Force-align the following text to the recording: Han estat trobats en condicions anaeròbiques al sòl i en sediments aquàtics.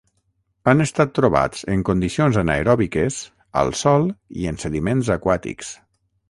Han 0.71 0.79
estat 0.85 1.11
trobats 1.17 1.61
en 1.73 1.83
condicions 1.89 2.39
anaeròbiques 2.43 3.19
al 3.65 3.71
sòl 3.83 4.07
i 4.45 4.49
en 4.55 4.59
sediments 4.65 5.13
aquàtics. 5.19 5.71